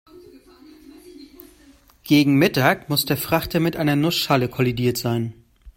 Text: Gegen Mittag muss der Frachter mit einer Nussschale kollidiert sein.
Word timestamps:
Gegen 2.01 2.33
Mittag 2.39 2.89
muss 2.89 3.05
der 3.05 3.17
Frachter 3.17 3.59
mit 3.59 3.77
einer 3.77 3.95
Nussschale 3.95 4.49
kollidiert 4.49 4.97
sein. 4.97 5.35